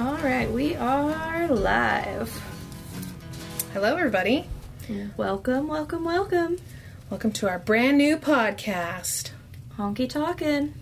All 0.00 0.16
right, 0.16 0.50
we 0.50 0.74
are 0.74 1.48
live. 1.48 2.32
Hello, 3.74 3.94
everybody. 3.94 4.46
Welcome, 5.18 5.68
welcome, 5.68 6.02
welcome. 6.04 6.56
Welcome 7.10 7.32
to 7.32 7.48
our 7.50 7.58
brand 7.58 7.98
new 7.98 8.16
podcast. 8.16 9.32
Honky 9.76 10.08
Talkin'. 10.08 10.72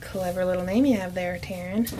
Clever 0.00 0.44
little 0.44 0.64
name 0.64 0.86
you 0.86 0.96
have 0.96 1.14
there, 1.14 1.40
Taryn. 1.42 1.92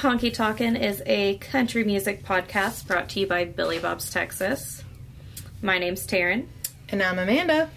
Honky 0.00 0.34
Talkin' 0.34 0.74
is 0.74 1.00
a 1.06 1.36
country 1.36 1.84
music 1.84 2.24
podcast 2.24 2.88
brought 2.88 3.08
to 3.10 3.20
you 3.20 3.26
by 3.28 3.44
Billy 3.44 3.78
Bob's 3.78 4.10
Texas. 4.10 4.82
My 5.62 5.78
name's 5.78 6.04
Taryn, 6.08 6.46
And 6.88 7.00
I'm 7.00 7.20
Amanda. 7.20 7.70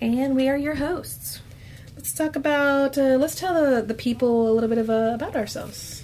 and 0.00 0.36
we 0.36 0.48
are 0.48 0.56
your 0.56 0.76
hosts. 0.76 1.40
Let's 2.08 2.16
talk 2.16 2.36
about, 2.36 2.96
uh, 2.96 3.18
let's 3.18 3.34
tell 3.34 3.52
the, 3.52 3.82
the 3.82 3.92
people 3.92 4.50
a 4.50 4.52
little 4.54 4.70
bit 4.70 4.78
of, 4.78 4.88
uh, 4.88 5.12
about 5.12 5.36
ourselves. 5.36 6.02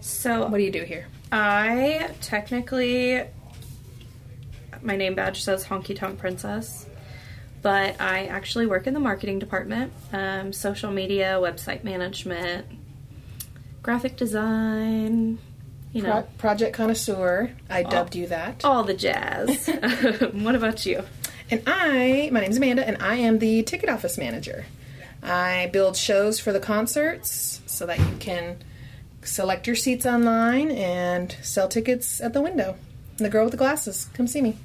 So, 0.00 0.48
What 0.48 0.58
do 0.58 0.64
you 0.64 0.72
do 0.72 0.82
here? 0.82 1.06
I 1.30 2.10
technically, 2.20 3.22
my 4.82 4.96
name 4.96 5.14
badge 5.14 5.44
says 5.44 5.64
Honky 5.64 5.94
Tonk 5.94 6.18
Princess, 6.18 6.86
but 7.62 8.00
I 8.00 8.26
actually 8.26 8.66
work 8.66 8.88
in 8.88 8.94
the 8.94 8.98
marketing 8.98 9.38
department, 9.38 9.92
um, 10.12 10.52
social 10.52 10.90
media, 10.90 11.38
website 11.40 11.84
management, 11.84 12.66
graphic 13.84 14.16
design, 14.16 15.38
you 15.92 16.02
know, 16.02 16.10
Pro- 16.10 16.22
Project 16.38 16.74
Connoisseur. 16.74 17.52
I 17.70 17.84
dubbed 17.84 18.16
you 18.16 18.26
that. 18.26 18.64
all 18.64 18.82
the 18.82 18.94
jazz. 18.94 19.68
what 20.32 20.56
about 20.56 20.84
you? 20.84 21.04
And 21.52 21.62
I, 21.68 22.30
my 22.32 22.40
name's 22.40 22.56
Amanda, 22.56 22.84
and 22.84 23.00
I 23.00 23.14
am 23.14 23.38
the 23.38 23.62
ticket 23.62 23.88
office 23.88 24.18
manager. 24.18 24.64
I 25.22 25.68
build 25.72 25.96
shows 25.96 26.38
for 26.38 26.52
the 26.52 26.60
concerts 26.60 27.60
so 27.66 27.86
that 27.86 27.98
you 27.98 28.16
can 28.18 28.58
select 29.22 29.66
your 29.66 29.76
seats 29.76 30.06
online 30.06 30.70
and 30.70 31.36
sell 31.42 31.68
tickets 31.68 32.20
at 32.20 32.32
the 32.32 32.40
window. 32.40 32.76
And 33.18 33.24
the 33.24 33.30
girl 33.30 33.44
with 33.44 33.52
the 33.52 33.58
glasses, 33.58 34.08
come 34.14 34.26
see 34.26 34.40
me. 34.42 34.56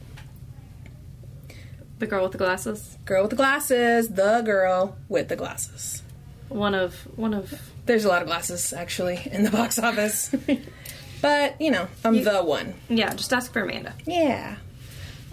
The 2.00 2.08
girl 2.08 2.24
with 2.24 2.32
the 2.32 2.38
glasses. 2.38 2.98
Girl 3.06 3.24
with 3.24 3.32
the 3.32 3.36
glasses, 3.36 4.10
the 4.10 4.42
girl 4.42 4.98
with 5.08 5.30
the 5.30 5.36
glasses. 5.36 6.02
One 6.50 6.74
of 6.76 6.96
one 7.16 7.34
of 7.34 7.54
There's 7.86 8.06
a 8.06 8.08
lot 8.10 8.22
of 8.22 8.28
glasses 8.28 8.74
actually 8.74 9.22
in 9.32 9.44
the 9.44 9.52
box 9.52 9.80
office. 9.80 10.34
but, 11.22 11.62
you 11.62 11.72
know, 11.72 11.88
I'm 12.04 12.24
the 12.24 12.44
one. 12.44 12.74
yeah. 12.90 13.14
Just 13.14 13.32
ask 13.34 13.54
for 13.54 13.62
Amanda. 13.62 13.94
Yeah. 14.06 14.58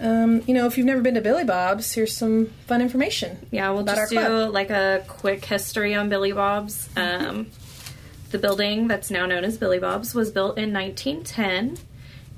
Um, 0.01 0.41
you 0.47 0.53
know, 0.53 0.65
if 0.65 0.77
you've 0.77 0.87
never 0.87 1.01
been 1.01 1.15
to 1.15 1.21
Billy 1.21 1.43
Bob's, 1.43 1.93
here's 1.93 2.15
some 2.15 2.47
fun 2.67 2.81
information. 2.81 3.45
Yeah, 3.51 3.69
we'll 3.71 3.83
just 3.83 4.09
do 4.09 4.17
club. 4.17 4.53
like 4.53 4.69
a 4.69 5.03
quick 5.07 5.43
history 5.43 5.93
on 5.93 6.09
Billy 6.09 6.31
Bob's. 6.31 6.89
Um, 6.95 7.47
the 8.31 8.37
building 8.37 8.87
that's 8.87 9.11
now 9.11 9.25
known 9.25 9.43
as 9.43 9.57
Billy 9.57 9.79
Bob's 9.79 10.13
was 10.15 10.31
built 10.31 10.57
in 10.57 10.71
1910. 10.71 11.77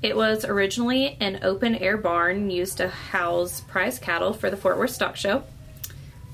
It 0.02 0.16
was 0.16 0.44
originally 0.44 1.16
an 1.20 1.40
open 1.42 1.76
air 1.76 1.96
barn 1.96 2.50
used 2.50 2.78
to 2.78 2.88
house 2.88 3.60
prize 3.60 3.98
cattle 3.98 4.32
for 4.32 4.50
the 4.50 4.56
Fort 4.56 4.78
Worth 4.78 4.90
Stock 4.90 5.14
Show. 5.14 5.44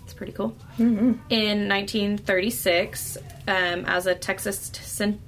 It's 0.05 0.15
pretty 0.15 0.33
cool. 0.33 0.57
Mm-hmm. 0.79 1.13
In 1.29 1.69
1936, 1.69 3.19
um, 3.47 3.85
as 3.85 4.07
a 4.07 4.15
Texas 4.15 4.71
cen- 4.81 5.21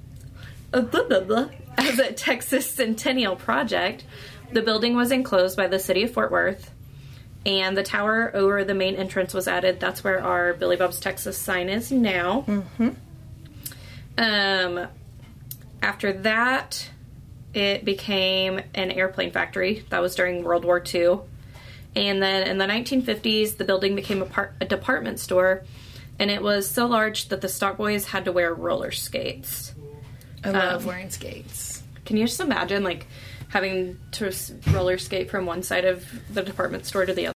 uh, 0.73 0.81
blah, 0.81 1.03
blah, 1.03 1.19
blah. 1.19 1.49
as 1.77 1.99
a 1.99 2.11
Texas 2.11 2.69
Centennial 2.69 3.35
project, 3.35 4.03
the 4.53 4.61
building 4.61 4.95
was 4.95 5.11
enclosed 5.11 5.57
by 5.57 5.67
the 5.67 5.79
city 5.79 6.03
of 6.03 6.11
Fort 6.11 6.31
Worth 6.31 6.71
and 7.45 7.75
the 7.75 7.83
tower 7.83 8.31
over 8.35 8.63
the 8.63 8.73
main 8.75 8.95
entrance 8.95 9.33
was 9.33 9.47
added. 9.47 9.79
That's 9.79 10.03
where 10.03 10.21
our 10.23 10.53
Billy 10.53 10.75
Bob's 10.75 10.99
Texas 10.99 11.37
sign 11.37 11.69
is 11.69 11.91
now. 11.91 12.45
Um, 14.17 14.87
after 15.81 16.13
that, 16.13 16.89
it 17.53 17.83
became 17.83 18.59
an 18.75 18.91
airplane 18.91 19.31
factory. 19.31 19.85
That 19.89 19.99
was 20.01 20.15
during 20.15 20.43
World 20.43 20.65
War 20.65 20.81
II. 20.93 21.19
And 21.95 22.21
then 22.21 22.47
in 22.47 22.57
the 22.57 22.65
1950s, 22.65 23.57
the 23.57 23.65
building 23.65 23.95
became 23.95 24.21
a, 24.21 24.25
par- 24.25 24.53
a 24.61 24.65
department 24.65 25.19
store, 25.19 25.63
and 26.19 26.31
it 26.31 26.41
was 26.41 26.69
so 26.69 26.85
large 26.85 27.27
that 27.29 27.41
the 27.41 27.49
stock 27.49 27.75
boys 27.77 28.05
had 28.05 28.25
to 28.25 28.31
wear 28.31 28.53
roller 28.53 28.91
skates. 28.91 29.73
I 30.43 30.49
Um, 30.49 30.53
love 30.53 30.85
wearing 30.85 31.09
skates. 31.09 31.83
Can 32.05 32.15
you 32.17 32.27
just 32.27 32.39
imagine, 32.39 32.83
like, 32.83 33.07
having 33.51 33.99
to 34.11 34.33
roller 34.71 34.97
skate 34.97 35.29
from 35.29 35.45
one 35.45 35.61
side 35.61 35.85
of 35.85 36.05
the 36.33 36.41
department 36.41 36.85
store 36.85 37.05
to 37.05 37.13
the 37.13 37.27
other? 37.27 37.29